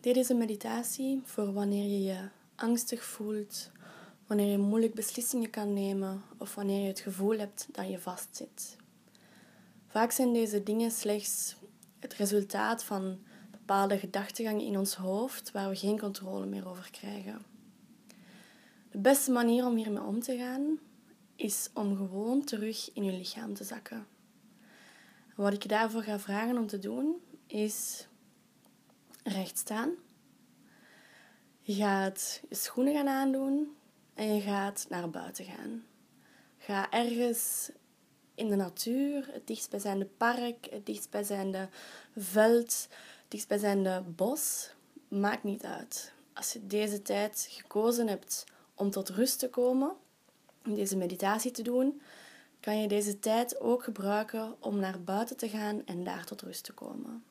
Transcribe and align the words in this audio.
Dit 0.00 0.16
is 0.16 0.28
een 0.28 0.38
meditatie 0.38 1.20
voor 1.24 1.52
wanneer 1.52 1.84
je 1.84 2.02
je 2.02 2.28
angstig 2.54 3.04
voelt, 3.04 3.70
wanneer 4.26 4.50
je 4.50 4.58
moeilijk 4.58 4.94
beslissingen 4.94 5.50
kan 5.50 5.72
nemen 5.72 6.22
of 6.38 6.54
wanneer 6.54 6.80
je 6.80 6.88
het 6.88 7.00
gevoel 7.00 7.38
hebt 7.38 7.68
dat 7.72 7.88
je 7.88 7.98
vastzit. 7.98 8.76
Vaak 9.86 10.10
zijn 10.10 10.32
deze 10.32 10.62
dingen 10.62 10.90
slechts 10.90 11.56
het 11.98 12.14
resultaat 12.14 12.84
van 12.84 13.18
bepaalde 13.50 13.98
gedachtegangen 13.98 14.66
in 14.66 14.78
ons 14.78 14.94
hoofd 14.94 15.50
waar 15.50 15.68
we 15.68 15.76
geen 15.76 15.98
controle 15.98 16.46
meer 16.46 16.68
over 16.68 16.90
krijgen. 16.90 17.42
De 18.90 18.98
beste 18.98 19.30
manier 19.30 19.66
om 19.66 19.76
hiermee 19.76 20.02
om 20.02 20.20
te 20.20 20.36
gaan 20.36 20.78
is 21.36 21.70
om 21.74 21.96
gewoon 21.96 22.44
terug 22.44 22.90
in 22.94 23.04
je 23.04 23.12
lichaam 23.12 23.54
te 23.54 23.64
zakken. 23.64 24.06
wat 25.34 25.52
ik 25.52 25.62
je 25.62 25.68
daarvoor 25.68 26.02
ga 26.02 26.18
vragen 26.18 26.58
om 26.58 26.66
te 26.66 26.78
doen 26.78 27.16
is 27.46 28.08
recht 29.24 29.58
staan. 29.58 29.90
Je 31.60 31.74
gaat 31.74 32.42
je 32.48 32.54
schoenen 32.54 32.94
gaan 32.94 33.08
aandoen 33.08 33.76
en 34.14 34.34
je 34.34 34.40
gaat 34.40 34.86
naar 34.88 35.10
buiten 35.10 35.44
gaan. 35.44 35.84
Ga 36.58 36.90
ergens 36.90 37.70
in 38.34 38.48
de 38.48 38.56
natuur, 38.56 39.28
het 39.32 39.46
dichtstbijzijnde 39.46 40.04
park, 40.04 40.66
het 40.70 40.86
dichtstbijzijnde 40.86 41.68
veld, 42.16 42.88
het 42.90 43.24
dichtstbijzijnde 43.28 44.02
bos. 44.02 44.70
Maakt 45.08 45.42
niet 45.42 45.64
uit. 45.64 46.12
Als 46.32 46.52
je 46.52 46.66
deze 46.66 47.02
tijd 47.02 47.46
gekozen 47.50 48.08
hebt 48.08 48.44
om 48.74 48.90
tot 48.90 49.08
rust 49.08 49.38
te 49.38 49.48
komen, 49.50 49.96
om 50.64 50.74
deze 50.74 50.96
meditatie 50.96 51.50
te 51.50 51.62
doen, 51.62 52.02
kan 52.60 52.80
je 52.80 52.88
deze 52.88 53.18
tijd 53.18 53.60
ook 53.60 53.84
gebruiken 53.84 54.56
om 54.58 54.78
naar 54.78 55.02
buiten 55.02 55.36
te 55.36 55.48
gaan 55.48 55.86
en 55.86 56.04
daar 56.04 56.24
tot 56.24 56.42
rust 56.42 56.64
te 56.64 56.72
komen. 56.72 57.24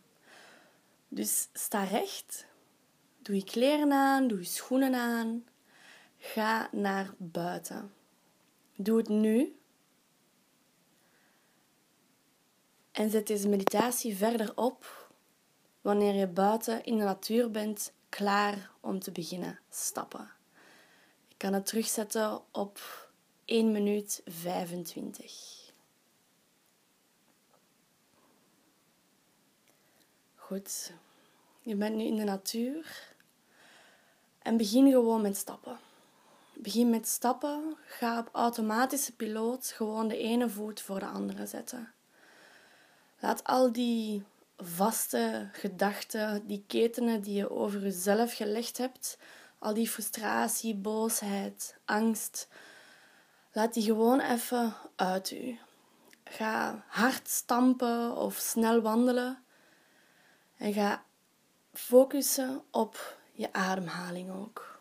Dus 1.09 1.49
sta 1.53 1.83
recht, 1.83 2.45
doe 3.21 3.35
je 3.35 3.43
kleren 3.43 3.91
aan, 3.91 4.27
doe 4.27 4.39
je 4.39 4.45
schoenen 4.45 4.95
aan, 4.95 5.45
ga 6.17 6.69
naar 6.71 7.13
buiten. 7.17 7.93
Doe 8.75 8.97
het 8.97 9.07
nu. 9.07 9.59
En 12.91 13.09
zet 13.09 13.27
deze 13.27 13.49
meditatie 13.49 14.15
verder 14.15 14.57
op 14.57 15.09
wanneer 15.81 16.13
je 16.13 16.27
buiten 16.27 16.83
in 16.83 16.97
de 16.97 17.03
natuur 17.03 17.51
bent, 17.51 17.93
klaar 18.09 18.71
om 18.79 18.99
te 18.99 19.11
beginnen 19.11 19.59
stappen. 19.69 20.31
Ik 21.27 21.37
kan 21.37 21.53
het 21.53 21.65
terugzetten 21.65 22.41
op 22.51 22.79
1 23.45 23.71
minuut 23.71 24.21
25. 24.25 25.58
Goed, 30.49 30.93
je 31.61 31.75
bent 31.75 31.95
nu 31.95 32.03
in 32.03 32.15
de 32.15 32.23
natuur 32.23 33.13
en 34.39 34.57
begin 34.57 34.91
gewoon 34.91 35.21
met 35.21 35.37
stappen. 35.37 35.79
Begin 36.53 36.89
met 36.89 37.07
stappen, 37.07 37.77
ga 37.85 38.19
op 38.19 38.29
automatische 38.31 39.15
piloot 39.15 39.65
gewoon 39.65 40.07
de 40.07 40.17
ene 40.17 40.49
voet 40.49 40.81
voor 40.81 40.99
de 40.99 41.05
andere 41.05 41.45
zetten. 41.45 41.93
Laat 43.19 43.43
al 43.43 43.71
die 43.71 44.23
vaste 44.57 45.49
gedachten, 45.51 46.47
die 46.47 46.63
ketenen 46.67 47.21
die 47.21 47.35
je 47.35 47.49
over 47.49 47.81
jezelf 47.81 48.33
gelegd 48.33 48.77
hebt, 48.77 49.17
al 49.59 49.73
die 49.73 49.89
frustratie, 49.89 50.75
boosheid, 50.75 51.77
angst, 51.85 52.47
laat 53.51 53.73
die 53.73 53.83
gewoon 53.83 54.19
even 54.19 54.73
uit 54.95 55.31
u. 55.31 55.57
Ga 56.23 56.83
hard 56.87 57.27
stampen 57.27 58.15
of 58.15 58.35
snel 58.35 58.81
wandelen 58.81 59.43
en 60.59 60.73
ga 60.73 61.05
focussen 61.73 62.61
op 62.71 63.17
je 63.31 63.53
ademhaling 63.53 64.31
ook. 64.31 64.79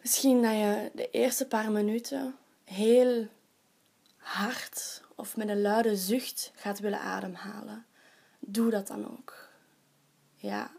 Misschien 0.00 0.42
dat 0.42 0.52
je 0.52 0.90
de 0.94 1.10
eerste 1.10 1.46
paar 1.46 1.70
minuten 1.70 2.36
heel 2.64 3.28
hard 4.16 5.02
of 5.14 5.36
met 5.36 5.48
een 5.48 5.60
luide 5.60 5.96
zucht 5.96 6.52
gaat 6.54 6.78
willen 6.78 7.00
ademhalen. 7.00 7.86
Doe 8.38 8.70
dat 8.70 8.86
dan 8.86 9.10
ook. 9.10 9.48
Ja, 10.34 10.70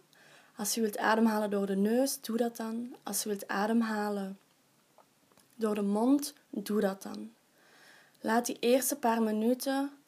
als 0.55 0.75
je 0.75 0.81
wilt 0.81 0.97
ademhalen 0.97 1.49
door 1.49 1.65
de 1.65 1.75
neus, 1.75 2.21
doe 2.21 2.37
dat 2.37 2.57
dan. 2.57 2.95
Als 3.03 3.23
je 3.23 3.29
wilt 3.29 3.47
ademhalen 3.47 4.39
door 5.55 5.75
de 5.75 5.81
mond, 5.81 6.33
doe 6.49 6.81
dat 6.81 7.03
dan. 7.03 7.33
Laat 8.21 8.45
die 8.45 8.59
eerste 8.59 8.95
paar 8.95 9.21
minuten 9.21 9.98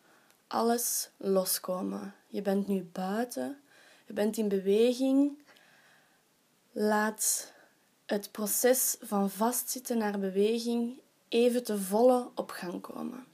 alles 0.52 1.10
loskomen. 1.18 2.16
Je 2.28 2.42
bent 2.42 2.68
nu 2.68 2.84
buiten, 2.84 3.62
je 4.06 4.14
bent 4.14 4.38
in 4.38 4.48
beweging. 4.48 5.38
Laat 6.72 7.54
het 8.06 8.32
proces 8.32 8.96
van 9.02 9.30
vastzitten 9.30 9.98
naar 9.98 10.20
beweging 10.20 11.02
even 11.28 11.64
te 11.64 11.78
volle 11.78 12.32
op 12.36 12.52
gang 12.52 12.82
komen. 12.82 13.26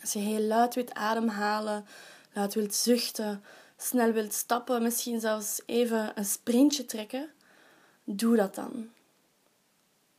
Als 0.00 0.12
je 0.12 0.18
heel 0.18 0.42
luid 0.42 0.74
wilt 0.74 0.94
ademhalen, 0.94 1.86
luid 2.32 2.54
wilt 2.54 2.74
zuchten, 2.74 3.44
snel 3.76 4.12
wilt 4.12 4.32
stappen, 4.32 4.82
misschien 4.82 5.20
zelfs 5.20 5.62
even 5.66 6.12
een 6.14 6.24
sprintje 6.24 6.84
trekken, 6.84 7.30
doe 8.04 8.36
dat 8.36 8.54
dan. 8.54 8.88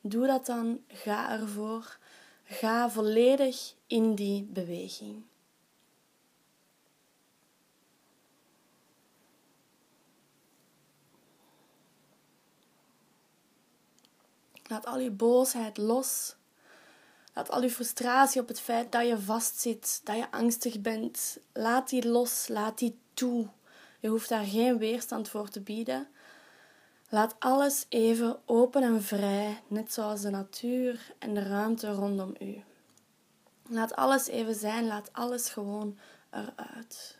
Doe 0.01 0.27
dat 0.27 0.45
dan, 0.45 0.83
ga 0.87 1.39
ervoor. 1.39 1.97
Ga 2.43 2.89
volledig 2.89 3.73
in 3.87 4.15
die 4.15 4.43
beweging. 4.43 5.23
Laat 14.71 14.85
al 14.85 14.99
je 14.99 15.11
boosheid 15.11 15.77
los. 15.77 16.35
Laat 17.33 17.49
al 17.49 17.61
je 17.61 17.69
frustratie 17.69 18.41
op 18.41 18.47
het 18.47 18.59
feit 18.59 18.91
dat 18.91 19.07
je 19.07 19.19
vastzit, 19.19 20.01
dat 20.03 20.15
je 20.15 20.31
angstig 20.31 20.81
bent. 20.81 21.37
Laat 21.53 21.89
die 21.89 22.07
los, 22.07 22.47
laat 22.47 22.77
die 22.77 22.99
toe. 23.13 23.47
Je 23.99 24.07
hoeft 24.07 24.29
daar 24.29 24.43
geen 24.45 24.77
weerstand 24.77 25.29
voor 25.29 25.49
te 25.49 25.61
bieden. 25.61 26.07
Laat 27.09 27.35
alles 27.39 27.85
even 27.89 28.39
open 28.45 28.83
en 28.83 29.03
vrij, 29.03 29.61
net 29.67 29.93
zoals 29.93 30.21
de 30.21 30.29
natuur 30.29 31.13
en 31.19 31.33
de 31.33 31.43
ruimte 31.43 31.91
rondom 31.91 32.35
u. 32.39 32.63
Laat 33.67 33.95
alles 33.95 34.27
even 34.27 34.55
zijn, 34.55 34.87
laat 34.87 35.13
alles 35.13 35.49
gewoon 35.49 35.97
eruit. 36.29 37.17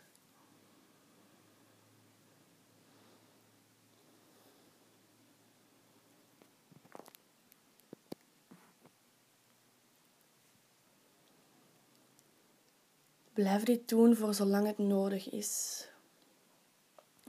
Blijf 13.32 13.62
dit 13.62 13.88
doen 13.88 14.16
voor 14.16 14.34
zolang 14.34 14.66
het 14.66 14.78
nodig 14.78 15.30
is. 15.30 15.86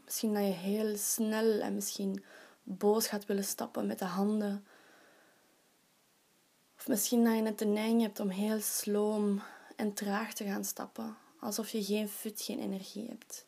Misschien 0.04 0.34
dat 0.34 0.44
je 0.44 0.50
heel 0.50 0.98
snel 0.98 1.60
en 1.60 1.74
misschien 1.74 2.24
boos 2.64 3.08
gaat 3.08 3.26
willen 3.26 3.44
stappen 3.44 3.88
met 3.88 4.00
de 4.00 4.06
handen. 4.06 4.66
Of 6.78 6.88
misschien 6.88 7.24
dat 7.24 7.36
je 7.36 7.42
net 7.42 7.60
de 7.60 7.66
neiging 7.66 8.02
hebt 8.02 8.20
om 8.20 8.30
heel 8.30 8.60
sloom 8.60 9.42
en 9.76 9.94
traag 9.94 10.34
te 10.34 10.44
gaan 10.44 10.66
stappen, 10.66 11.18
alsof 11.40 11.70
je 11.70 11.84
geen 11.84 12.10
fut, 12.10 12.42
geen 12.42 12.60
energie 12.60 13.08
hebt. 13.08 13.46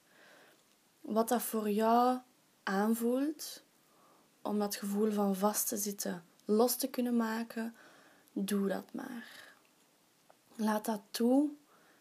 Wat 1.02 1.30
dat 1.30 1.42
voor 1.42 1.70
jou 1.70 2.20
aanvoelt, 2.64 3.64
om 4.42 4.60
dat 4.60 4.76
gevoel 4.76 5.12
van 5.12 5.36
vast 5.36 5.68
te 5.68 5.78
zitten 5.78 6.24
los 6.46 6.76
te 6.76 6.88
kunnen 6.88 7.16
maken, 7.16 7.76
doe 8.32 8.68
dat 8.68 8.94
maar. 8.94 9.54
Laat 10.56 10.86
dat 10.86 11.02
toe, 11.12 11.50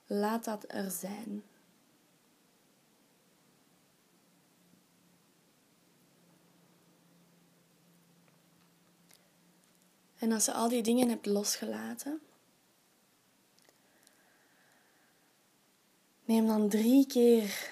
laat 0.06 0.44
dat 0.44 0.65
er 0.69 0.91
zijn. 0.91 1.42
En 10.18 10.33
als 10.33 10.45
je 10.45 10.53
al 10.53 10.68
die 10.68 10.83
dingen 10.83 11.09
hebt 11.09 11.27
losgelaten, 11.27 12.21
neem 16.24 16.47
dan 16.47 16.68
drie 16.68 17.07
keer 17.07 17.71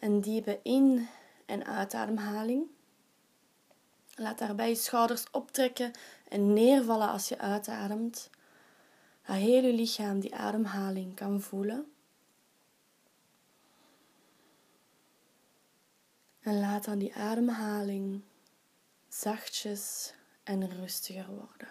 een 0.00 0.20
diepe 0.20 0.60
in- 0.62 1.08
en 1.46 1.66
uitademhaling. 1.66 2.66
Laat 4.14 4.38
daarbij 4.38 4.68
je 4.68 4.74
schouders 4.74 5.24
optrekken 5.30 5.92
en 6.28 6.52
neervallen 6.52 7.08
als 7.08 7.28
je 7.28 7.38
uitademt. 7.38 8.30
Dat 9.30 9.38
heel 9.38 9.64
je 9.64 9.72
lichaam 9.72 10.20
die 10.20 10.34
ademhaling 10.34 11.14
kan 11.14 11.40
voelen. 11.40 11.92
En 16.40 16.60
laat 16.60 16.84
dan 16.84 16.98
die 16.98 17.14
ademhaling 17.14 18.22
zachtjes 19.08 20.14
en 20.42 20.70
rustiger 20.70 21.28
worden. 21.28 21.68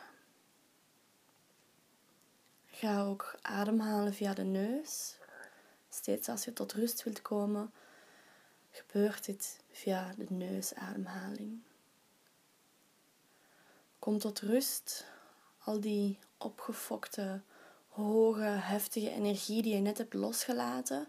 Ga 2.66 3.02
ook 3.02 3.36
ademhalen 3.42 4.14
via 4.14 4.34
de 4.34 4.44
neus. 4.44 5.18
Steeds 5.90 6.30
als 6.30 6.46
je 6.46 6.54
tot 6.54 6.74
rust 6.74 7.04
wilt 7.04 7.22
komen, 7.22 7.74
gebeurt 8.72 9.26
dit 9.26 9.60
via 9.72 10.14
de 10.18 10.26
neusademhaling. 10.30 11.62
Kom 14.00 14.18
tot 14.18 14.40
rust. 14.40 15.06
Al 15.58 15.80
die 15.80 16.20
opgefokte, 16.38 17.42
hoge, 18.00 18.44
heftige 18.44 19.10
energie 19.10 19.62
die 19.62 19.74
je 19.74 19.80
net 19.80 19.98
hebt 19.98 20.14
losgelaten, 20.14 21.08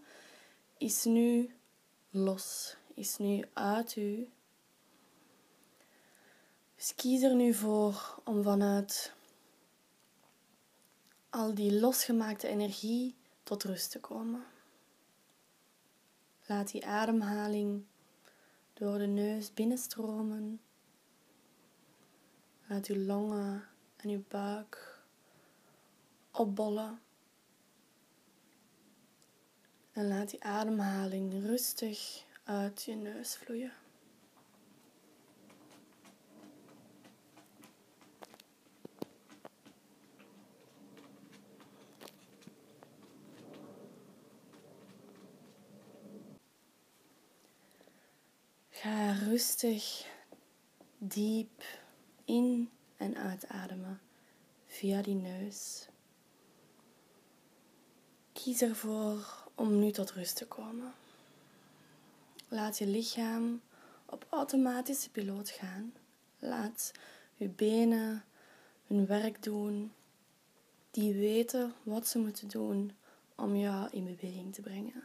is 0.79 1.05
nu 1.05 1.55
los, 2.11 2.77
is 2.95 3.17
nu 3.17 3.45
uit 3.53 3.97
u. 3.97 4.29
Dus 6.77 6.95
kies 6.95 7.23
er 7.23 7.35
nu 7.35 7.55
voor 7.55 8.21
om 8.25 8.43
vanuit 8.43 9.13
al 11.31 11.55
die 11.55 11.81
losgemaakte 11.81 12.49
energie 12.49 13.15
tot 13.43 13.65
rust 13.65 13.91
te 13.91 14.01
komen. 14.01 14.45
Laat 16.47 16.71
die 16.71 16.87
ademhaling 16.87 17.85
door 18.75 18.99
de 18.99 19.07
neus 19.07 19.55
binnenstromen. 19.55 20.61
Laat 22.67 22.87
uw 22.87 23.05
longen 23.05 23.69
en 23.97 24.11
uw 24.11 24.25
buik 24.29 24.90
opbollen. 26.31 27.01
En 29.93 30.09
laat 30.09 30.31
die 30.31 30.45
ademhaling 30.45 31.33
rustig 31.47 32.25
uit 32.45 32.83
je 32.83 32.95
neus 32.95 33.37
vloeien. 33.37 33.73
Ga 48.71 49.13
rustig 49.13 50.07
diep 50.99 51.65
in- 52.25 52.71
en 52.97 53.17
uitademen 53.17 54.01
via 54.67 55.03
die 55.03 55.15
neus. 55.15 55.89
Kies 58.45 58.63
ervoor 58.63 59.49
om 59.55 59.79
nu 59.79 59.91
tot 59.91 60.11
rust 60.11 60.37
te 60.37 60.47
komen. 60.47 60.93
Laat 62.49 62.79
je 62.79 62.87
lichaam 62.87 63.61
op 64.07 64.27
automatische 64.31 65.11
piloot 65.11 65.51
gaan. 65.51 65.93
Laat 66.39 66.93
je 67.35 67.49
benen 67.49 68.25
hun 68.87 69.07
werk 69.07 69.43
doen. 69.43 69.93
Die 70.91 71.15
weten 71.15 71.75
wat 71.83 72.07
ze 72.07 72.19
moeten 72.19 72.49
doen 72.49 72.93
om 73.35 73.57
jou 73.57 73.89
in 73.91 74.05
beweging 74.05 74.55
te 74.55 74.61
brengen. 74.61 75.05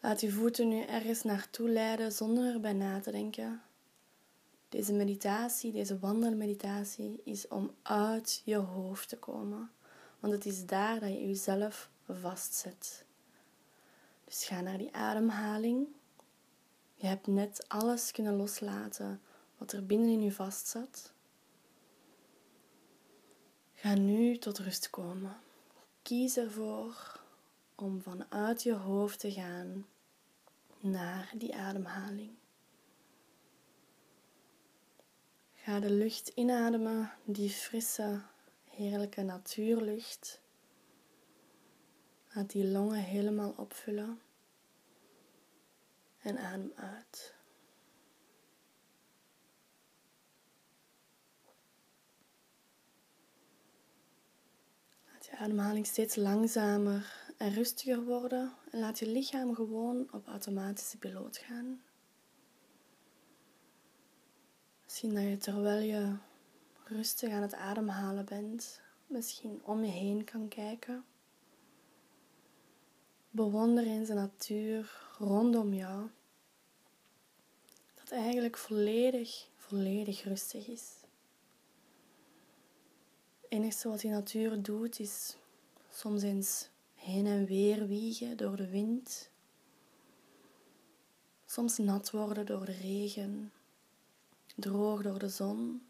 Laat 0.00 0.20
je 0.20 0.30
voeten 0.30 0.68
nu 0.68 0.82
ergens 0.82 1.22
naartoe 1.22 1.68
leiden 1.68 2.12
zonder 2.12 2.54
erbij 2.54 2.72
na 2.72 3.00
te 3.00 3.10
denken. 3.10 3.62
Deze 4.68 4.92
meditatie, 4.92 5.72
deze 5.72 5.98
wandelmeditatie, 5.98 7.20
is 7.24 7.48
om 7.48 7.74
uit 7.82 8.42
je 8.44 8.56
hoofd 8.56 9.08
te 9.08 9.18
komen. 9.18 9.70
Want 10.20 10.32
het 10.32 10.46
is 10.46 10.66
daar 10.66 11.00
dat 11.00 11.08
je 11.08 11.26
jezelf 11.26 11.90
vastzet. 12.08 13.04
Dus 14.24 14.44
ga 14.44 14.60
naar 14.60 14.78
die 14.78 14.94
ademhaling. 14.94 15.88
Je 16.94 17.06
hebt 17.06 17.26
net 17.26 17.64
alles 17.68 18.10
kunnen 18.10 18.36
loslaten 18.36 19.20
wat 19.58 19.72
er 19.72 19.86
binnen 19.86 20.08
in 20.08 20.22
je 20.22 20.32
vastzat. 20.32 21.12
Ga 23.74 23.94
nu 23.94 24.38
tot 24.38 24.58
rust 24.58 24.90
komen. 24.90 25.36
Kies 26.02 26.36
ervoor 26.36 27.20
om 27.74 28.02
vanuit 28.02 28.62
je 28.62 28.72
hoofd 28.72 29.18
te 29.18 29.32
gaan 29.32 29.86
naar 30.80 31.32
die 31.34 31.56
ademhaling. 31.56 32.30
Ga 35.54 35.80
de 35.80 35.90
lucht 35.90 36.28
inademen, 36.28 37.12
die 37.24 37.50
frisse, 37.50 38.20
heerlijke 38.78 39.22
natuurlucht. 39.22 40.40
Laat 42.32 42.50
die 42.50 42.66
longen 42.66 43.02
helemaal 43.02 43.54
opvullen. 43.56 44.20
En 46.18 46.38
adem 46.38 46.72
uit. 46.74 47.34
Laat 55.12 55.26
je 55.26 55.36
ademhaling 55.36 55.86
steeds 55.86 56.16
langzamer 56.16 57.32
en 57.36 57.52
rustiger 57.54 58.04
worden 58.04 58.52
en 58.70 58.78
laat 58.78 58.98
je 58.98 59.06
lichaam 59.06 59.54
gewoon 59.54 60.12
op 60.12 60.26
automatische 60.26 60.98
piloot 60.98 61.38
gaan. 61.38 61.82
Misschien 64.84 65.14
dat 65.14 65.24
je 65.24 65.36
terwijl 65.36 65.80
je 65.80 66.16
rustig 66.88 67.32
aan 67.32 67.42
het 67.42 67.54
ademhalen 67.54 68.24
bent, 68.24 68.80
misschien 69.06 69.60
om 69.64 69.84
je 69.84 69.90
heen 69.90 70.24
kan 70.24 70.48
kijken. 70.48 71.04
Bewonder 73.30 73.86
eens 73.86 74.08
de 74.08 74.14
natuur 74.14 75.08
rondom 75.18 75.74
jou. 75.74 76.08
Dat 77.94 78.10
eigenlijk 78.10 78.56
volledig, 78.56 79.48
volledig 79.56 80.24
rustig 80.24 80.66
is. 80.66 80.92
Het 83.40 83.50
enige 83.50 83.88
wat 83.88 84.00
die 84.00 84.10
natuur 84.10 84.62
doet 84.62 85.00
is 85.00 85.36
soms 85.90 86.22
eens 86.22 86.68
heen 86.94 87.26
en 87.26 87.44
weer 87.44 87.86
wiegen 87.86 88.36
door 88.36 88.56
de 88.56 88.68
wind. 88.68 89.30
Soms 91.46 91.78
nat 91.78 92.10
worden 92.10 92.46
door 92.46 92.64
de 92.64 92.72
regen, 92.72 93.52
droog 94.56 95.02
door 95.02 95.18
de 95.18 95.28
zon. 95.28 95.82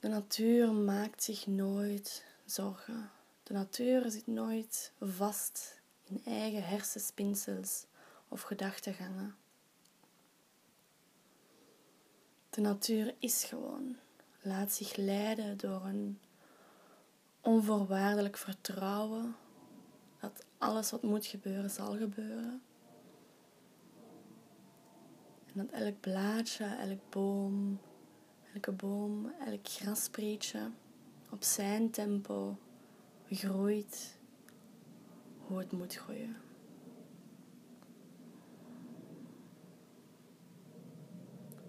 De 0.00 0.08
natuur 0.08 0.72
maakt 0.72 1.22
zich 1.22 1.46
nooit 1.46 2.24
zorgen. 2.44 3.10
De 3.42 3.52
natuur 3.52 4.10
zit 4.10 4.26
nooit 4.26 4.92
vast 5.00 5.80
in 6.04 6.22
eigen 6.24 6.64
hersenspinsels 6.64 7.86
of 8.28 8.42
gedachtegangen. 8.42 9.36
De 12.50 12.60
natuur 12.60 13.14
is 13.18 13.44
gewoon, 13.44 13.96
laat 14.42 14.72
zich 14.72 14.96
leiden 14.96 15.56
door 15.56 15.84
een 15.84 16.20
onvoorwaardelijk 17.40 18.36
vertrouwen 18.36 19.36
dat 20.20 20.44
alles 20.58 20.90
wat 20.90 21.02
moet 21.02 21.26
gebeuren 21.26 21.70
zal 21.70 21.96
gebeuren. 21.96 22.62
En 25.46 25.66
dat 25.66 25.70
elk 25.70 26.00
blaadje, 26.00 26.64
elk 26.64 27.10
boom, 27.10 27.80
elke 28.54 28.72
boom, 28.72 29.32
elk 29.46 29.68
grasprietje 29.68 30.70
op 31.30 31.42
zijn 31.42 31.90
tempo 31.90 32.56
groeit 33.30 34.16
hoe 35.38 35.58
het 35.58 35.72
moet 35.72 35.94
groeien. 35.94 36.36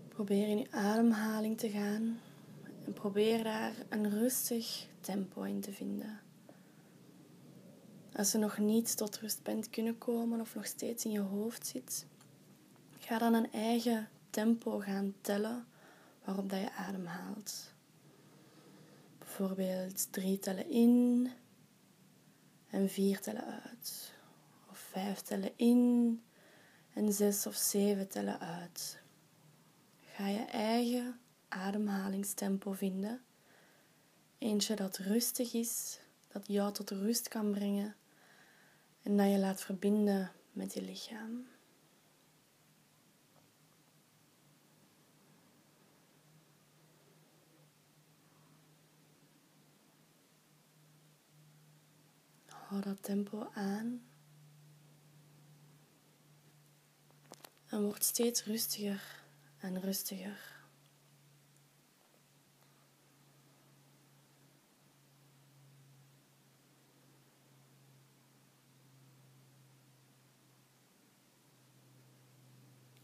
Probeer 0.07 0.47
in 0.47 0.57
je 0.57 0.71
ademhaling 0.71 1.57
te 1.57 1.69
gaan 1.69 2.19
en 2.85 2.93
probeer 2.93 3.43
daar 3.43 3.73
een 3.89 4.09
rustig 4.09 4.87
tempo 4.99 5.41
in 5.41 5.61
te 5.61 5.71
vinden. 5.71 6.19
Als 8.15 8.31
je 8.31 8.37
nog 8.37 8.57
niet 8.57 8.97
tot 8.97 9.19
rust 9.19 9.43
bent 9.43 9.69
kunnen 9.69 9.97
komen 9.97 10.41
of 10.41 10.55
nog 10.55 10.65
steeds 10.65 11.05
in 11.05 11.11
je 11.11 11.19
hoofd 11.19 11.67
zit, 11.67 12.05
ga 12.99 13.17
dan 13.17 13.33
een 13.33 13.51
eigen 13.51 14.09
tempo 14.29 14.79
gaan 14.79 15.13
tellen 15.21 15.65
waarop 16.23 16.49
dat 16.49 16.59
je 16.59 16.71
ademhaalt. 16.71 17.73
Bijvoorbeeld 19.17 20.11
drie 20.11 20.39
tellen 20.39 20.69
in 20.69 21.29
en 22.69 22.89
vier 22.89 23.19
tellen 23.19 23.61
uit. 23.63 24.13
Of 24.69 24.77
vijf 24.79 25.19
tellen 25.19 25.51
in 25.55 26.21
en 26.93 27.13
zes 27.13 27.45
of 27.45 27.55
zeven 27.55 28.07
tellen 28.07 28.39
uit. 28.39 29.01
Ga 30.05 30.27
je 30.27 30.45
eigen 30.45 31.19
ademhalingstempo 31.47 32.71
vinden. 32.71 33.21
Eentje 34.37 34.75
dat 34.75 34.97
rustig 34.97 35.53
is, 35.53 35.99
dat 36.27 36.47
jou 36.47 36.73
tot 36.73 36.89
rust 36.89 37.27
kan 37.27 37.51
brengen 37.51 37.95
en 39.01 39.17
dat 39.17 39.29
je 39.29 39.37
laat 39.37 39.61
verbinden 39.61 40.31
met 40.51 40.73
je 40.73 40.81
lichaam. 40.81 41.45
hou 52.71 52.83
dat 52.83 53.03
tempo 53.03 53.49
aan. 53.53 54.01
En 57.67 57.83
word 57.83 58.03
steeds 58.03 58.43
rustiger 58.43 59.23
en 59.59 59.79
rustiger. 59.79 60.59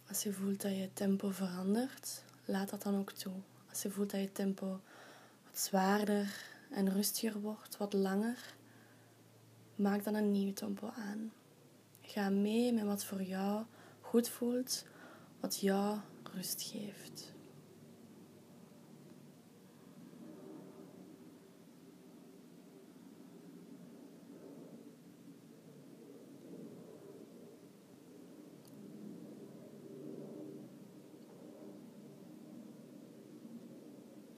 Als 0.07 0.23
je 0.23 0.33
voelt 0.33 0.61
dat 0.61 0.71
je 0.75 0.89
tempo 0.93 1.29
verandert, 1.29 2.23
laat 2.45 2.69
dat 2.69 2.81
dan 2.81 2.95
ook 2.95 3.11
toe. 3.11 3.41
Als 3.69 3.81
je 3.81 3.89
voelt 3.89 4.09
dat 4.09 4.19
je 4.19 4.31
tempo 4.31 4.81
wat 5.43 5.59
zwaarder 5.59 6.43
en 6.71 6.89
rustiger 6.93 7.39
wordt, 7.39 7.77
wat 7.77 7.93
langer, 7.93 8.55
maak 9.77 10.03
dan 10.03 10.13
een 10.13 10.31
nieuw 10.31 10.53
tempo 10.53 10.89
aan. 10.89 11.31
Ga 12.01 12.29
mee 12.29 12.73
met 12.73 12.83
wat 12.83 13.05
voor 13.05 13.21
jou 13.21 13.65
goed 14.01 14.29
voelt, 14.29 14.85
wat 15.39 15.59
jou 15.59 15.97
rust 16.33 16.61
geeft. 16.61 17.35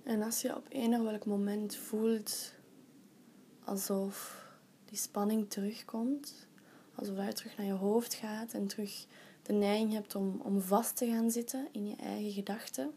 En 0.03 0.21
als 0.21 0.41
je 0.41 0.55
op 0.55 0.65
een 0.69 1.03
welk 1.03 1.25
moment 1.25 1.75
voelt 1.75 2.53
alsof 3.63 4.48
die 4.89 4.97
spanning 4.97 5.49
terugkomt, 5.49 6.47
alsof 6.95 7.25
je 7.25 7.33
terug 7.33 7.57
naar 7.57 7.65
je 7.65 7.71
hoofd 7.71 8.13
gaat 8.13 8.53
en 8.53 8.67
terug 8.67 9.05
de 9.41 9.53
neiging 9.53 9.93
hebt 9.93 10.15
om, 10.15 10.41
om 10.41 10.61
vast 10.61 10.97
te 10.97 11.07
gaan 11.07 11.31
zitten 11.31 11.67
in 11.71 11.87
je 11.87 11.95
eigen 11.95 12.31
gedachten, 12.31 12.91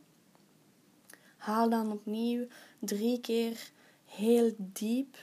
haal 1.37 1.71
dan 1.71 1.93
opnieuw 1.93 2.47
drie 2.79 3.21
keer 3.21 3.71
heel 4.05 4.55
diep 4.59 5.17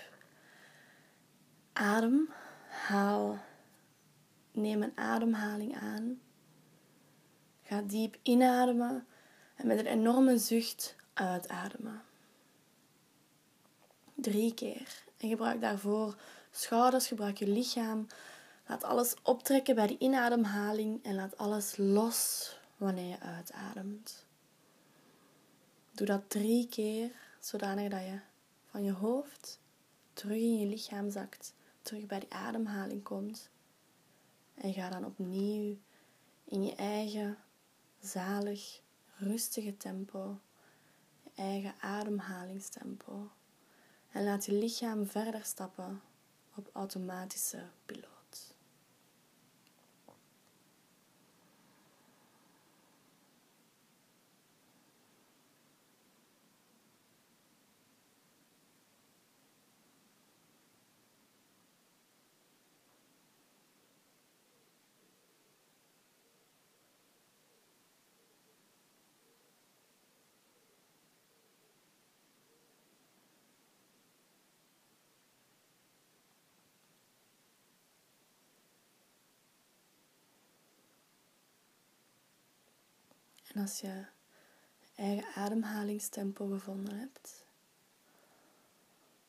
adem. 1.74 2.30
Haal, 2.70 3.40
neem 4.52 4.84
een 4.84 4.98
ademhaling 4.98 5.76
aan. 5.76 6.20
Ga 7.62 7.82
diep 7.82 8.18
inademen 8.24 9.06
en 9.56 9.68
met 9.68 9.80
een 9.80 9.86
enorme 9.86 10.38
zucht 10.38 10.96
uitademen. 11.14 12.02
Drie 14.16 14.54
keer. 14.54 15.04
En 15.18 15.30
gebruik 15.30 15.62
daarvoor 15.62 16.16
schouders, 16.60 17.08
gebruik 17.08 17.38
je 17.38 17.48
lichaam. 17.48 18.08
Laat 18.68 18.84
alles 18.84 19.14
optrekken 19.24 19.76
bij 19.76 19.88
de 19.88 19.98
inademhaling 19.98 21.04
en 21.04 21.16
laat 21.16 21.38
alles 21.38 21.78
los 21.78 22.54
wanneer 22.78 23.08
je 23.08 23.20
uitademt. 23.20 24.26
Doe 25.92 26.08
dat 26.08 26.30
drie 26.30 26.68
keer, 26.68 27.12
zodanig 27.40 27.90
dat 27.90 28.02
je 28.02 28.20
van 28.70 28.84
je 28.84 28.92
hoofd 28.92 29.60
terug 30.14 30.38
in 30.38 30.60
je 30.60 30.66
lichaam 30.66 31.10
zakt, 31.10 31.54
terug 31.82 32.06
bij 32.06 32.20
die 32.20 32.34
ademhaling 32.34 33.04
komt. 33.04 33.50
En 34.56 34.74
ga 34.74 34.90
dan 34.90 35.06
opnieuw 35.06 35.78
in 36.44 36.64
je 36.64 36.76
eigen 36.76 37.38
zalig, 38.00 38.82
rustige 39.18 39.78
tempo 39.78 40.40
eigen 41.36 41.74
ademhalingstempo. 41.80 43.30
En 44.12 44.24
laat 44.24 44.46
je 44.46 44.54
lichaam 44.54 45.06
verder 45.08 45.44
stappen 45.44 46.02
op 46.56 46.70
automatische 46.74 47.64
piloot. 47.86 48.19
En 83.54 83.62
als 83.62 83.80
je 83.80 84.06
eigen 84.96 85.26
ademhalingstempo 85.36 86.48
gevonden 86.48 87.00
hebt, 87.00 87.46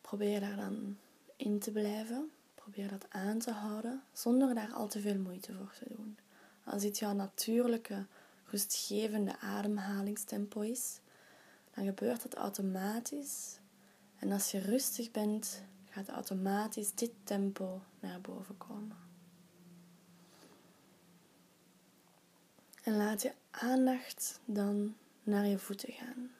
probeer 0.00 0.40
daar 0.40 0.56
dan 0.56 0.96
in 1.36 1.58
te 1.58 1.70
blijven. 1.70 2.30
Probeer 2.54 2.88
dat 2.88 3.06
aan 3.08 3.38
te 3.38 3.50
houden 3.50 4.02
zonder 4.12 4.54
daar 4.54 4.72
al 4.72 4.88
te 4.88 5.00
veel 5.00 5.18
moeite 5.18 5.52
voor 5.52 5.72
te 5.78 5.94
doen. 5.94 6.18
Als 6.64 6.82
dit 6.82 6.98
jouw 6.98 7.12
natuurlijke, 7.12 8.06
rustgevende 8.44 9.38
ademhalingstempo 9.38 10.60
is, 10.60 11.00
dan 11.74 11.84
gebeurt 11.84 12.22
dat 12.22 12.34
automatisch. 12.34 13.58
En 14.18 14.32
als 14.32 14.50
je 14.50 14.58
rustig 14.58 15.10
bent, 15.10 15.62
gaat 15.90 16.08
automatisch 16.08 16.94
dit 16.94 17.12
tempo 17.24 17.82
naar 18.00 18.20
boven 18.20 18.56
komen. 18.56 19.09
En 22.82 22.96
laat 22.96 23.22
je 23.22 23.32
aandacht 23.50 24.40
dan 24.44 24.96
naar 25.22 25.46
je 25.46 25.58
voeten 25.58 25.92
gaan. 25.92 26.30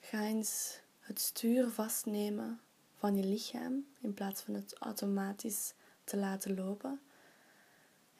Ga 0.00 0.22
eens 0.22 0.80
het 1.00 1.20
stuur 1.20 1.70
vastnemen 1.70 2.60
van 2.94 3.16
je 3.16 3.24
lichaam 3.24 3.86
in 4.00 4.14
plaats 4.14 4.42
van 4.42 4.54
het 4.54 4.74
automatisch 4.78 5.74
te 6.04 6.16
laten 6.16 6.54
lopen. 6.54 7.00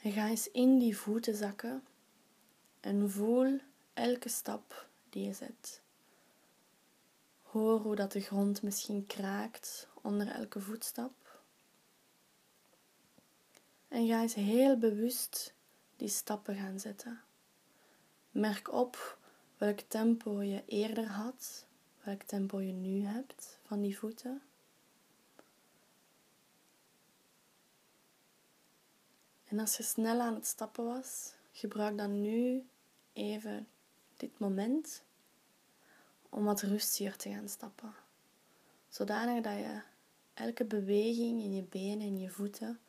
En 0.02 0.12
ga 0.12 0.28
eens 0.28 0.50
in 0.50 0.78
die 0.78 0.97
voeten 0.97 1.35
zakken 1.35 1.83
en 2.80 3.11
voel 3.11 3.61
elke 3.95 4.28
stap 4.28 4.88
die 5.11 5.25
je 5.25 5.33
zet. 5.33 5.80
Hoor 7.42 7.80
hoe 7.80 7.97
dat 7.97 8.12
de 8.12 8.21
grond 8.21 8.62
misschien 8.62 9.07
kraakt 9.07 9.88
onder 10.02 10.28
elke 10.28 10.61
voetstap. 10.61 11.12
En 13.88 14.07
ga 14.07 14.21
eens 14.21 14.35
heel 14.35 14.78
bewust 14.78 15.54
die 15.99 16.09
stappen 16.09 16.57
gaan 16.57 16.81
zetten. 16.81 17.21
Merk 18.31 18.73
op 18.73 19.19
welk 19.57 19.81
tempo 19.81 20.43
je 20.43 20.62
eerder 20.67 21.07
had, 21.07 21.67
welk 22.02 22.23
tempo 22.23 22.61
je 22.61 22.73
nu 22.73 23.05
hebt 23.05 23.59
van 23.67 23.81
die 23.81 23.99
voeten. 23.99 24.43
En 29.45 29.59
als 29.59 29.76
je 29.76 29.83
snel 29.83 30.21
aan 30.21 30.35
het 30.35 30.47
stappen 30.47 30.85
was, 30.85 31.33
gebruik 31.52 31.99
dan 31.99 32.21
nu 32.21 32.67
even 33.12 33.69
dit 34.17 34.38
moment 34.38 35.02
om 36.28 36.45
wat 36.45 36.61
rustiger 36.61 37.17
te 37.17 37.31
gaan 37.31 37.49
stappen. 37.49 37.95
Zodanig 38.88 39.43
dat 39.43 39.52
je 39.52 39.81
elke 40.35 40.64
beweging 40.64 41.43
in 41.43 41.55
je 41.55 41.62
benen 41.62 42.07
en 42.07 42.19
je 42.19 42.31
voeten 42.31 42.81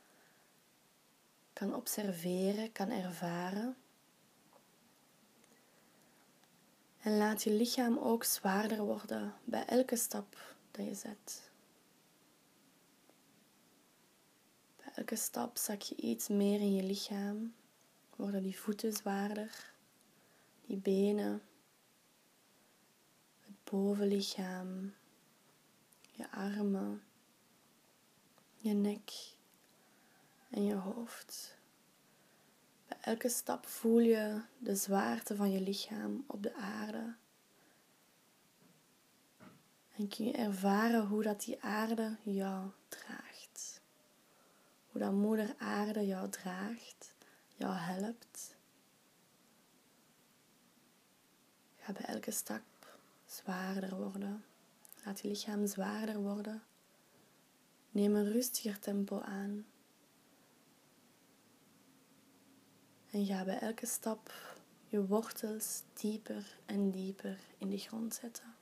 kan 1.59 1.75
observeren, 1.75 2.71
kan 2.71 2.89
ervaren. 2.89 3.77
En 7.01 7.17
laat 7.17 7.43
je 7.43 7.51
lichaam 7.51 7.97
ook 7.97 8.23
zwaarder 8.23 8.83
worden 8.83 9.33
bij 9.43 9.65
elke 9.65 9.95
stap 9.95 10.55
dat 10.71 10.85
je 10.85 10.95
zet. 10.95 11.51
Bij 14.75 14.91
elke 14.95 15.15
stap 15.15 15.57
zak 15.57 15.81
je 15.81 15.95
iets 15.95 16.27
meer 16.27 16.59
in 16.59 16.75
je 16.75 16.83
lichaam. 16.83 17.53
Worden 18.15 18.43
die 18.43 18.59
voeten 18.59 18.93
zwaarder, 18.93 19.73
die 20.65 20.77
benen, 20.77 21.41
het 23.39 23.63
bovenlichaam, 23.63 24.93
je 26.11 26.31
armen, 26.31 27.03
je 28.57 28.73
nek 28.73 29.37
en 30.49 30.65
je 30.65 30.73
hoofd. 30.73 31.57
Bij 32.87 32.97
elke 33.01 33.29
stap 33.29 33.65
voel 33.65 33.99
je 33.99 34.41
de 34.57 34.75
zwaarte 34.75 35.35
van 35.35 35.51
je 35.51 35.61
lichaam 35.61 36.23
op 36.27 36.43
de 36.43 36.53
aarde. 36.53 37.15
En 39.95 40.07
kun 40.07 40.25
je 40.25 40.31
ervaren 40.31 41.07
hoe 41.07 41.23
dat 41.23 41.41
die 41.41 41.61
aarde 41.61 42.17
jou 42.23 42.69
draagt. 42.87 43.81
Hoe 44.91 45.01
dat 45.01 45.11
moeder 45.11 45.55
aarde 45.57 46.05
jou 46.05 46.29
draagt, 46.29 47.15
jou 47.55 47.73
helpt. 47.73 48.55
Ga 51.77 51.91
bij 51.91 52.05
elke 52.05 52.31
stap 52.31 52.97
zwaarder 53.25 53.95
worden. 53.95 54.43
Laat 55.05 55.19
je 55.19 55.27
lichaam 55.27 55.67
zwaarder 55.67 56.21
worden. 56.21 56.63
Neem 57.91 58.15
een 58.15 58.31
rustiger 58.31 58.79
tempo 58.79 59.19
aan. 59.19 59.65
En 63.11 63.25
ga 63.25 63.43
bij 63.43 63.59
elke 63.59 63.85
stap 63.85 64.31
je 64.87 65.05
wortels 65.05 65.81
dieper 65.93 66.57
en 66.65 66.91
dieper 66.91 67.39
in 67.57 67.69
de 67.69 67.77
grond 67.77 68.13
zetten. 68.13 68.55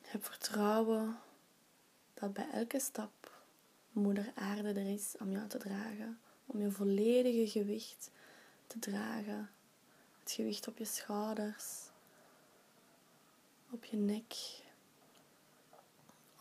Heb 0.00 0.24
vertrouwen 0.24 1.18
dat 2.14 2.32
bij 2.32 2.50
elke 2.50 2.80
stap 2.80 3.42
Moeder 3.92 4.32
Aarde 4.34 4.68
er 4.68 4.92
is 4.92 5.14
om 5.20 5.30
jou 5.30 5.48
te 5.48 5.58
dragen, 5.58 6.20
om 6.46 6.60
je 6.60 6.70
volledige 6.70 7.48
gewicht 7.48 8.10
te 8.66 8.78
dragen. 8.78 9.50
Het 10.20 10.32
gewicht 10.32 10.68
op 10.68 10.78
je 10.78 10.84
schouders, 10.84 11.90
op 13.70 13.84
je 13.84 13.96
nek, 13.96 14.61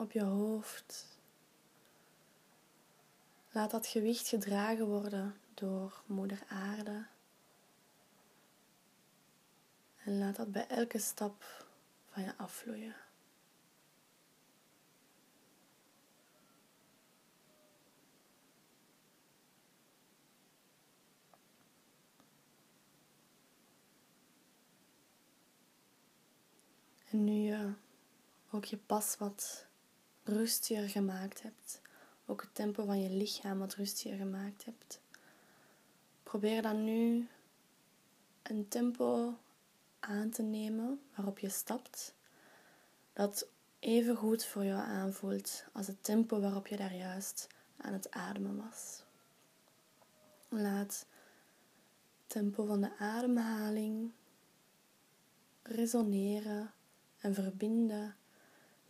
op 0.01 0.11
je 0.11 0.23
hoofd. 0.23 1.19
Laat 3.51 3.71
dat 3.71 3.87
gewicht 3.87 4.27
gedragen 4.27 4.87
worden 4.87 5.35
door 5.53 6.01
Moeder 6.05 6.43
Aarde. 6.47 7.05
En 10.03 10.17
laat 10.17 10.35
dat 10.35 10.51
bij 10.51 10.67
elke 10.67 10.99
stap 10.99 11.65
van 12.09 12.23
je 12.23 12.37
afvloeien. 12.37 12.95
En 27.09 27.23
nu 27.23 27.31
je 27.31 27.73
ook 28.51 28.65
je 28.65 28.77
pas 28.77 29.17
wat 29.17 29.69
rustiger 30.23 30.89
gemaakt 30.89 31.41
hebt, 31.41 31.81
ook 32.25 32.41
het 32.41 32.55
tempo 32.55 32.85
van 32.85 33.01
je 33.01 33.09
lichaam 33.09 33.59
wat 33.59 33.73
rustiger 33.73 34.17
gemaakt 34.17 34.65
hebt, 34.65 34.99
probeer 36.23 36.61
dan 36.61 36.83
nu 36.83 37.27
een 38.41 38.67
tempo 38.67 39.37
aan 39.99 40.29
te 40.29 40.41
nemen 40.41 41.01
waarop 41.15 41.39
je 41.39 41.49
stapt, 41.49 42.13
dat 43.13 43.47
even 43.79 44.15
goed 44.15 44.45
voor 44.45 44.65
jou 44.65 44.81
aanvoelt 44.81 45.63
als 45.71 45.87
het 45.87 46.03
tempo 46.03 46.39
waarop 46.39 46.67
je 46.67 46.77
daar 46.77 46.95
juist 46.95 47.47
aan 47.77 47.93
het 47.93 48.11
ademen 48.11 48.57
was. 48.69 49.03
Laat 50.49 51.05
het 52.19 52.27
tempo 52.27 52.65
van 52.65 52.81
de 52.81 52.97
ademhaling 52.97 54.11
resoneren 55.61 56.73
en 57.19 57.33
verbinden 57.33 58.15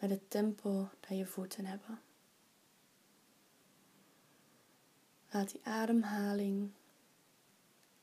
met 0.02 0.10
het 0.10 0.30
tempo 0.30 0.90
dat 1.00 1.18
je 1.18 1.26
voeten 1.26 1.66
hebben. 1.66 2.02
Laat 5.32 5.52
die 5.52 5.62
ademhaling 5.64 6.72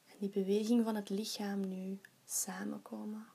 en 0.07 0.17
die 0.19 0.29
beweging 0.29 0.85
van 0.85 0.95
het 0.95 1.09
lichaam 1.09 1.69
nu 1.69 2.01
samenkomen. 2.25 3.27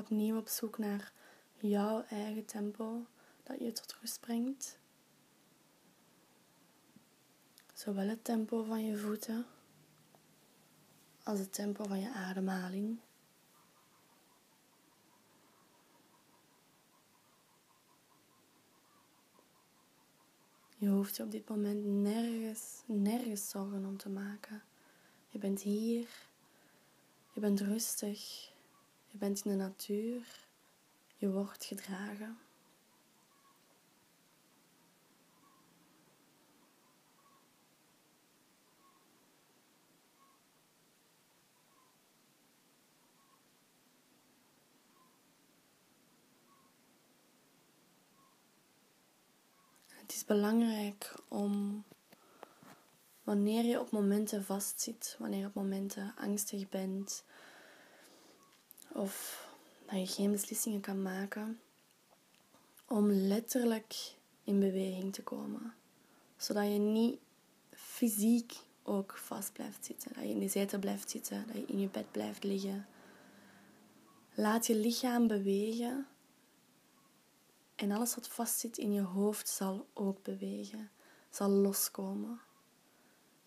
Opnieuw 0.00 0.36
op 0.36 0.48
zoek 0.48 0.78
naar 0.78 1.12
jouw 1.58 2.04
eigen 2.08 2.44
tempo 2.44 3.06
dat 3.42 3.58
je 3.58 3.72
tot 3.72 3.96
rust 4.00 4.20
brengt. 4.20 4.78
Zowel 7.74 8.08
het 8.08 8.24
tempo 8.24 8.62
van 8.62 8.84
je 8.84 8.96
voeten 8.96 9.46
als 11.22 11.38
het 11.38 11.52
tempo 11.52 11.84
van 11.84 12.00
je 12.00 12.12
ademhaling. 12.12 12.98
Je 20.76 20.88
hoeft 20.88 21.16
je 21.16 21.22
op 21.22 21.30
dit 21.30 21.48
moment 21.48 21.84
nergens, 21.84 22.82
nergens 22.86 23.48
zorgen 23.48 23.86
om 23.86 23.96
te 23.96 24.08
maken. 24.08 24.62
Je 25.28 25.38
bent 25.38 25.62
hier, 25.62 26.08
je 27.32 27.40
bent 27.40 27.60
rustig, 27.60 28.50
je 29.10 29.18
bent 29.18 29.44
in 29.44 29.50
de 29.50 29.56
natuur, 29.56 30.46
je 31.16 31.30
wordt 31.30 31.64
gedragen. 31.64 32.38
Het 49.88 50.12
is 50.12 50.24
belangrijk 50.24 51.14
om 51.28 51.84
wanneer 53.22 53.64
je 53.64 53.80
op 53.80 53.90
momenten 53.90 54.44
vastzit, 54.44 55.16
wanneer 55.18 55.38
je 55.38 55.46
op 55.46 55.54
momenten 55.54 56.14
angstig 56.16 56.68
bent 56.68 57.24
of 58.92 59.44
dat 59.86 59.98
je 59.98 60.06
geen 60.06 60.30
beslissingen 60.30 60.80
kan 60.80 61.02
maken, 61.02 61.60
om 62.86 63.10
letterlijk 63.10 64.14
in 64.44 64.60
beweging 64.60 65.12
te 65.12 65.22
komen, 65.22 65.74
zodat 66.36 66.64
je 66.64 66.78
niet 66.78 67.18
fysiek 67.70 68.52
ook 68.82 69.18
vast 69.18 69.52
blijft 69.52 69.84
zitten, 69.84 70.12
dat 70.14 70.22
je 70.22 70.28
in 70.28 70.38
de 70.38 70.48
zetel 70.48 70.78
blijft 70.78 71.10
zitten, 71.10 71.46
dat 71.46 71.56
je 71.56 71.66
in 71.66 71.80
je 71.80 71.88
bed 71.88 72.10
blijft 72.10 72.44
liggen. 72.44 72.86
Laat 74.34 74.66
je 74.66 74.76
lichaam 74.76 75.26
bewegen 75.26 76.06
en 77.74 77.90
alles 77.90 78.14
wat 78.14 78.28
vastzit 78.28 78.78
in 78.78 78.92
je 78.92 79.00
hoofd 79.00 79.48
zal 79.48 79.86
ook 79.94 80.22
bewegen, 80.22 80.90
zal 81.30 81.48
loskomen. 81.48 82.40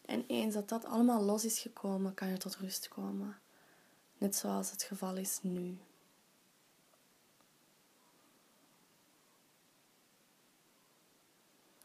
En 0.06 0.24
eens 0.28 0.54
dat 0.54 0.70
dat 0.70 0.86
allemaal 0.86 1.22
los 1.24 1.46
is 1.46 1.60
gekomen, 1.60 2.14
kan 2.14 2.28
je 2.28 2.38
tot 2.38 2.56
rust 2.56 2.88
komen. 2.88 3.38
Net 4.24 4.36
zoals 4.36 4.72
het 4.72 4.84
geval 4.84 5.16
is 5.16 5.40
nu. 5.42 5.78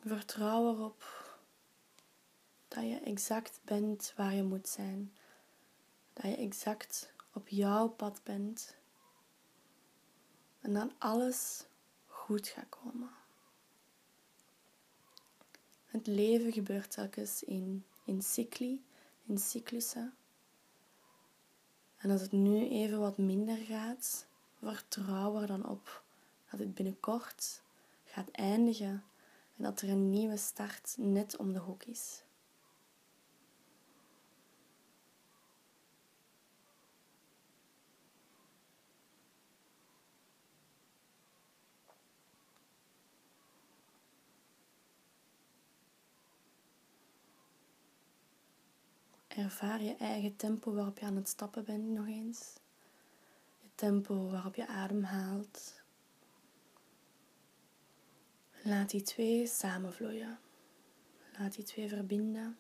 Vertrouw 0.01 0.73
erop 0.75 1.05
dat 2.69 2.83
je 2.83 3.01
exact 3.01 3.61
bent 3.65 4.13
waar 4.17 4.35
je 4.35 4.43
moet 4.43 4.69
zijn. 4.69 5.13
Dat 6.13 6.25
je 6.25 6.37
exact 6.37 7.13
op 7.33 7.49
jouw 7.49 7.89
pad 7.89 8.21
bent. 8.23 8.77
En 10.61 10.73
dan 10.73 10.93
alles 10.99 11.65
goed 12.07 12.49
gaat 12.49 12.69
komen. 12.69 13.11
Het 15.85 16.07
leven 16.07 16.53
gebeurt 16.53 16.91
telkens 16.91 17.43
in, 17.43 17.85
in 18.05 18.23
cycli, 18.23 18.85
in 19.27 19.39
cyclussen. 19.39 20.18
En 21.99 22.11
als 22.11 22.21
het 22.21 22.33
nu 22.33 22.69
even 22.69 23.01
wat 23.01 23.19
minder 23.19 23.57
gaat, 23.57 24.27
vertrouw 24.63 25.41
er 25.41 25.47
dan 25.47 25.69
op 25.69 26.03
dat 26.51 26.61
het 26.61 26.75
binnenkort 26.75 27.63
gaat 28.05 28.31
eindigen 28.31 29.05
en 29.57 29.65
dat 29.65 29.81
er 29.81 29.89
een 29.89 30.11
nieuwe 30.11 30.37
start 30.37 30.95
net 30.99 31.37
om 31.37 31.53
de 31.53 31.59
hoek 31.59 31.83
is. 31.83 32.23
Ervaar 49.39 49.83
je 49.83 49.97
eigen 49.97 50.37
tempo 50.37 50.73
waarop 50.73 50.99
je 50.99 51.05
aan 51.05 51.17
het 51.17 51.29
stappen 51.29 51.65
bent 51.65 51.85
nog 51.85 52.07
eens. 52.07 52.53
Je 53.61 53.69
tempo 53.75 54.31
waarop 54.31 54.55
je 54.55 54.67
adem 54.67 55.03
haalt. 55.03 55.83
Laat 58.63 58.91
die 58.91 59.03
twee 59.03 59.47
samenvloeien. 59.47 60.39
Laat 61.39 61.55
die 61.55 61.65
twee 61.65 61.89
verbinden. 61.89 62.59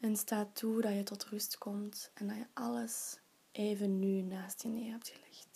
En 0.00 0.16
sta 0.16 0.50
toe 0.52 0.80
dat 0.80 0.94
je 0.94 1.02
tot 1.02 1.24
rust 1.24 1.58
komt 1.58 2.10
en 2.14 2.26
dat 2.26 2.36
je 2.36 2.46
alles 2.52 3.18
even 3.52 3.98
nu 3.98 4.20
naast 4.20 4.62
je 4.62 4.68
neer 4.68 4.92
hebt 4.92 5.08
gelegd. 5.08 5.53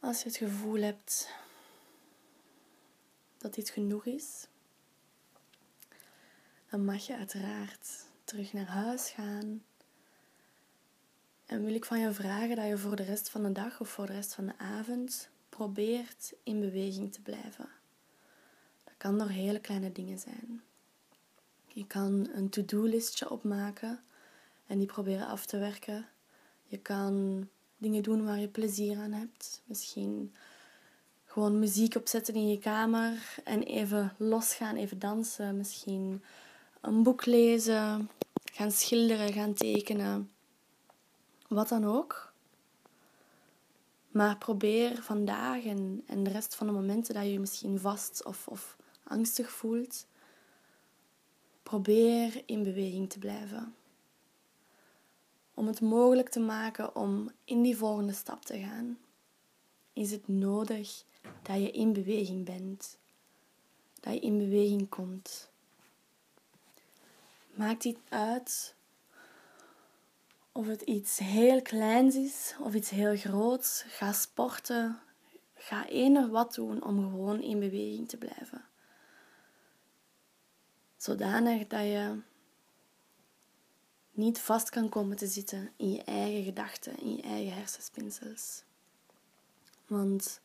Als 0.00 0.22
je 0.22 0.28
het 0.28 0.36
gevoel 0.36 0.80
hebt 0.80 1.28
dat 3.38 3.54
dit 3.54 3.70
genoeg 3.70 4.06
is, 4.06 4.46
dan 6.70 6.84
mag 6.84 7.06
je 7.06 7.16
uiteraard 7.16 8.04
terug 8.24 8.52
naar 8.52 8.66
huis 8.66 9.10
gaan. 9.10 9.62
En 11.46 11.64
wil 11.64 11.74
ik 11.74 11.84
van 11.84 12.00
je 12.00 12.12
vragen 12.12 12.56
dat 12.56 12.66
je 12.66 12.78
voor 12.78 12.96
de 12.96 13.02
rest 13.02 13.30
van 13.30 13.42
de 13.42 13.52
dag 13.52 13.80
of 13.80 13.88
voor 13.88 14.06
de 14.06 14.12
rest 14.12 14.34
van 14.34 14.46
de 14.46 14.58
avond 14.58 15.28
probeert 15.48 16.34
in 16.42 16.60
beweging 16.60 17.12
te 17.12 17.20
blijven. 17.20 17.68
Dat 18.84 18.94
kan 18.96 19.18
door 19.18 19.28
hele 19.28 19.60
kleine 19.60 19.92
dingen 19.92 20.18
zijn. 20.18 20.62
Je 21.66 21.86
kan 21.86 22.28
een 22.32 22.48
to-do-listje 22.48 23.30
opmaken 23.30 24.04
en 24.66 24.78
die 24.78 24.86
proberen 24.86 25.26
af 25.26 25.46
te 25.46 25.58
werken. 25.58 26.08
Je 26.66 26.78
kan 26.78 27.48
dingen 27.80 28.02
doen 28.02 28.24
waar 28.24 28.38
je 28.38 28.48
plezier 28.48 28.98
aan 28.98 29.12
hebt. 29.12 29.62
Misschien 29.64 30.34
gewoon 31.24 31.58
muziek 31.58 31.94
opzetten 31.94 32.34
in 32.34 32.48
je 32.48 32.58
kamer 32.58 33.38
en 33.44 33.62
even 33.62 34.14
losgaan, 34.16 34.76
even 34.76 34.98
dansen. 34.98 35.56
Misschien 35.56 36.22
een 36.80 37.02
boek 37.02 37.26
lezen, 37.26 38.10
gaan 38.52 38.72
schilderen, 38.72 39.32
gaan 39.32 39.54
tekenen. 39.54 40.30
Wat 41.48 41.68
dan 41.68 41.84
ook. 41.84 42.32
Maar 44.10 44.38
probeer 44.38 45.02
vandaag 45.02 45.64
en, 45.64 46.02
en 46.06 46.24
de 46.24 46.30
rest 46.30 46.54
van 46.54 46.66
de 46.66 46.72
momenten 46.72 47.14
dat 47.14 47.22
je 47.22 47.32
je 47.32 47.40
misschien 47.40 47.78
vast 47.78 48.24
of, 48.24 48.48
of 48.48 48.76
angstig 49.02 49.50
voelt, 49.50 50.06
probeer 51.62 52.42
in 52.46 52.62
beweging 52.62 53.10
te 53.10 53.18
blijven. 53.18 53.74
Om 55.54 55.66
het 55.66 55.80
mogelijk 55.80 56.28
te 56.28 56.40
maken 56.40 56.96
om 56.96 57.30
in 57.44 57.62
die 57.62 57.76
volgende 57.76 58.12
stap 58.12 58.44
te 58.44 58.58
gaan, 58.58 58.98
is 59.92 60.10
het 60.10 60.28
nodig 60.28 61.04
dat 61.42 61.56
je 61.56 61.70
in 61.70 61.92
beweging 61.92 62.44
bent. 62.44 62.98
Dat 64.00 64.14
je 64.14 64.20
in 64.20 64.38
beweging 64.38 64.88
komt. 64.88 65.50
Maakt 67.54 67.84
niet 67.84 67.98
uit 68.08 68.74
of 70.52 70.66
het 70.66 70.82
iets 70.82 71.18
heel 71.18 71.62
kleins 71.62 72.14
is 72.14 72.54
of 72.60 72.74
iets 72.74 72.90
heel 72.90 73.16
groots. 73.16 73.84
Ga 73.86 74.12
sporten. 74.12 75.00
Ga 75.54 75.86
eender 75.86 76.28
wat 76.28 76.54
doen 76.54 76.84
om 76.84 76.98
gewoon 76.98 77.42
in 77.42 77.58
beweging 77.58 78.08
te 78.08 78.16
blijven. 78.16 78.64
Zodanig 80.96 81.66
dat 81.66 81.80
je 81.80 82.18
niet 84.20 84.38
vast 84.38 84.70
kan 84.70 84.88
komen 84.88 85.16
te 85.16 85.26
zitten 85.26 85.72
in 85.76 85.92
je 85.92 86.02
eigen 86.02 86.44
gedachten, 86.44 86.98
in 86.98 87.16
je 87.16 87.22
eigen 87.22 87.54
hersenspinsels. 87.54 88.62
Want 89.86 90.40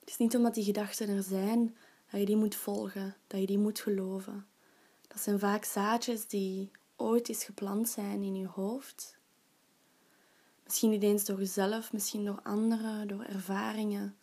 het 0.00 0.08
is 0.08 0.16
niet 0.16 0.36
omdat 0.36 0.54
die 0.54 0.64
gedachten 0.64 1.08
er 1.08 1.22
zijn 1.22 1.76
dat 2.10 2.20
je 2.20 2.26
die 2.26 2.36
moet 2.36 2.54
volgen, 2.54 3.16
dat 3.26 3.40
je 3.40 3.46
die 3.46 3.58
moet 3.58 3.80
geloven. 3.80 4.46
Dat 5.08 5.20
zijn 5.20 5.38
vaak 5.38 5.64
zaadjes 5.64 6.26
die 6.26 6.70
ooit 6.96 7.28
eens 7.28 7.44
geplant 7.44 7.88
zijn 7.88 8.22
in 8.22 8.36
je 8.36 8.46
hoofd. 8.46 9.16
Misschien 10.64 10.90
niet 10.90 11.02
eens 11.02 11.24
door 11.24 11.38
jezelf, 11.38 11.92
misschien 11.92 12.24
door 12.24 12.40
anderen, 12.42 13.08
door 13.08 13.22
ervaringen, 13.22 14.16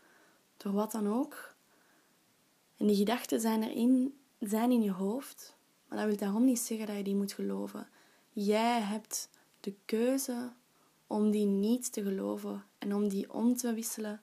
door 0.58 0.74
wat 0.74 0.92
dan 0.92 1.08
ook. 1.08 1.56
En 2.78 2.88
die 2.88 2.96
gedachten 2.96 3.40
zijn 3.40 3.64
erin, 3.64 4.18
zijn 4.40 4.72
in 4.72 4.82
je 4.82 4.92
hoofd, 4.92 5.56
maar 5.88 5.98
dat 5.98 6.08
wil 6.08 6.18
daarom 6.18 6.46
niet 6.46 6.60
zeggen 6.60 6.88
dat 6.88 6.96
je 6.96 7.04
die 7.04 7.16
moet 7.16 7.34
geloven. 7.34 7.88
Jij 8.34 8.82
hebt 8.82 9.30
de 9.60 9.76
keuze 9.86 10.54
om 11.08 11.32
die 11.32 11.46
niet 11.46 11.94
te 11.94 12.04
geloven 12.04 12.66
en 12.78 12.94
om 12.94 13.08
die 13.08 13.34
om 13.34 13.56
te 13.56 13.74
wisselen, 13.74 14.22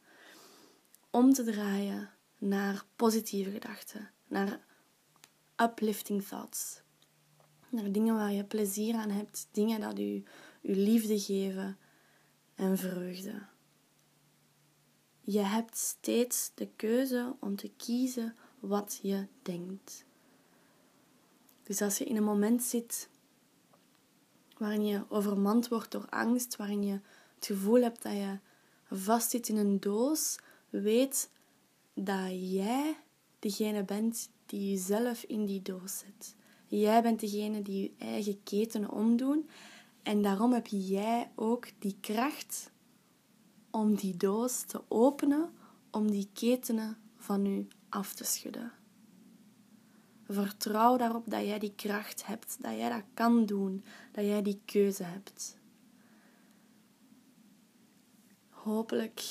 om 1.10 1.32
te 1.32 1.44
draaien 1.44 2.10
naar 2.38 2.84
positieve 2.96 3.50
gedachten, 3.50 4.10
naar 4.28 4.64
uplifting 5.56 6.24
thoughts. 6.24 6.80
Naar 7.68 7.92
dingen 7.92 8.14
waar 8.14 8.32
je 8.32 8.44
plezier 8.44 8.94
aan 8.94 9.10
hebt, 9.10 9.48
dingen 9.52 9.80
dat 9.80 9.98
je 9.98 10.22
liefde 10.60 11.20
geven 11.20 11.78
en 12.54 12.78
vreugde. 12.78 13.42
Je 15.20 15.40
hebt 15.40 15.76
steeds 15.76 16.50
de 16.54 16.68
keuze 16.76 17.36
om 17.40 17.56
te 17.56 17.70
kiezen 17.76 18.36
wat 18.60 18.98
je 19.02 19.26
denkt. 19.42 20.04
Dus 21.62 21.82
als 21.82 21.98
je 21.98 22.04
in 22.04 22.16
een 22.16 22.24
moment 22.24 22.62
zit 22.62 23.08
waarin 24.60 24.86
je 24.86 25.04
overmand 25.08 25.68
wordt 25.68 25.90
door 25.90 26.06
angst, 26.08 26.56
waarin 26.56 26.82
je 26.82 27.00
het 27.34 27.46
gevoel 27.46 27.82
hebt 27.82 28.02
dat 28.02 28.12
je 28.12 28.38
vastzit 28.90 29.48
in 29.48 29.56
een 29.56 29.80
doos, 29.80 30.38
weet 30.70 31.30
dat 31.94 32.52
jij 32.52 32.96
degene 33.38 33.84
bent 33.84 34.30
die 34.46 34.70
jezelf 34.70 35.22
in 35.22 35.46
die 35.46 35.62
doos 35.62 35.98
zet. 35.98 36.34
Jij 36.66 37.02
bent 37.02 37.20
degene 37.20 37.62
die 37.62 37.82
je 37.82 38.04
eigen 38.06 38.42
ketenen 38.42 38.90
omdoen. 38.90 39.48
En 40.02 40.22
daarom 40.22 40.52
heb 40.52 40.66
jij 40.66 41.30
ook 41.34 41.68
die 41.78 41.96
kracht 42.00 42.70
om 43.70 43.94
die 43.94 44.16
doos 44.16 44.62
te 44.62 44.82
openen, 44.88 45.50
om 45.90 46.10
die 46.10 46.28
ketenen 46.32 46.96
van 47.16 47.46
u 47.46 47.68
af 47.88 48.14
te 48.14 48.24
schudden. 48.24 48.72
Vertrouw 50.32 50.96
daarop 50.96 51.30
dat 51.30 51.44
jij 51.44 51.58
die 51.58 51.74
kracht 51.74 52.26
hebt, 52.26 52.56
dat 52.60 52.76
jij 52.76 52.88
dat 52.88 53.02
kan 53.14 53.46
doen, 53.46 53.84
dat 54.12 54.24
jij 54.24 54.42
die 54.42 54.60
keuze 54.64 55.02
hebt. 55.02 55.56
Hopelijk 58.48 59.22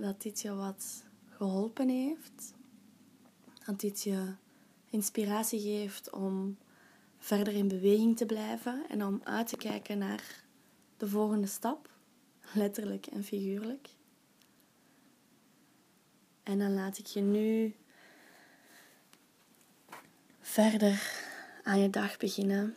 dat 0.00 0.22
dit 0.22 0.40
je 0.40 0.54
wat 0.54 1.04
geholpen 1.28 1.88
heeft. 1.88 2.54
Dat 3.66 3.80
dit 3.80 4.02
je 4.02 4.34
inspiratie 4.90 5.60
geeft 5.60 6.12
om 6.12 6.58
verder 7.18 7.52
in 7.52 7.68
beweging 7.68 8.16
te 8.16 8.26
blijven 8.26 8.88
en 8.88 9.04
om 9.04 9.20
uit 9.24 9.48
te 9.48 9.56
kijken 9.56 9.98
naar 9.98 10.44
de 10.96 11.08
volgende 11.08 11.46
stap, 11.46 11.90
letterlijk 12.54 13.06
en 13.06 13.24
figuurlijk. 13.24 13.88
En 16.42 16.58
dan 16.58 16.74
laat 16.74 16.98
ik 16.98 17.06
je 17.06 17.20
nu 17.20 17.74
verder 20.48 21.22
aan 21.62 21.80
je 21.80 21.90
dag 21.90 22.16
beginnen 22.16 22.76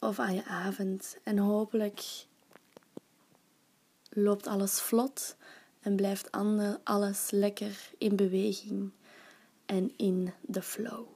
of 0.00 0.18
aan 0.18 0.34
je 0.34 0.44
avond. 0.44 1.16
En 1.22 1.38
hopelijk 1.38 2.26
loopt 4.08 4.46
alles 4.46 4.80
vlot 4.80 5.36
en 5.80 5.96
blijft 5.96 6.30
alles 6.84 7.30
lekker 7.30 7.90
in 7.98 8.16
beweging 8.16 8.90
en 9.66 9.92
in 9.96 10.32
de 10.40 10.62
flow. 10.62 11.15